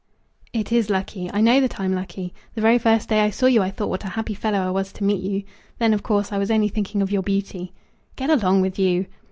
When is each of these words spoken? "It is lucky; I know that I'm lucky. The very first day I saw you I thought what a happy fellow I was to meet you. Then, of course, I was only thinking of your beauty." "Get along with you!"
"It 0.51 0.71
is 0.71 0.89
lucky; 0.89 1.29
I 1.31 1.41
know 1.41 1.59
that 1.59 1.79
I'm 1.79 1.93
lucky. 1.93 2.33
The 2.55 2.61
very 2.61 2.79
first 2.79 3.07
day 3.07 3.19
I 3.19 3.29
saw 3.29 3.45
you 3.45 3.61
I 3.61 3.69
thought 3.69 3.87
what 3.89 4.03
a 4.03 4.07
happy 4.09 4.33
fellow 4.33 4.57
I 4.57 4.71
was 4.71 4.91
to 4.93 5.03
meet 5.03 5.21
you. 5.21 5.43
Then, 5.77 5.93
of 5.93 6.01
course, 6.01 6.31
I 6.31 6.39
was 6.39 6.49
only 6.49 6.69
thinking 6.69 7.03
of 7.03 7.11
your 7.11 7.21
beauty." 7.21 7.71
"Get 8.15 8.31
along 8.31 8.61
with 8.61 8.79
you!" 8.79 9.05